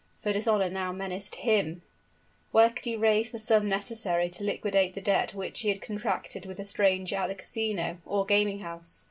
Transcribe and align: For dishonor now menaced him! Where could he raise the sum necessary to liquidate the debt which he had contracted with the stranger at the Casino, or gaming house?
For 0.23 0.33
dishonor 0.33 0.67
now 0.71 0.91
menaced 0.91 1.35
him! 1.35 1.83
Where 2.51 2.71
could 2.71 2.85
he 2.85 2.95
raise 2.95 3.29
the 3.29 3.37
sum 3.37 3.69
necessary 3.69 4.29
to 4.29 4.43
liquidate 4.43 4.95
the 4.95 4.99
debt 5.01 5.35
which 5.35 5.59
he 5.59 5.69
had 5.69 5.79
contracted 5.79 6.47
with 6.47 6.57
the 6.57 6.65
stranger 6.65 7.17
at 7.17 7.27
the 7.27 7.35
Casino, 7.35 7.99
or 8.03 8.25
gaming 8.25 8.61
house? 8.61 8.99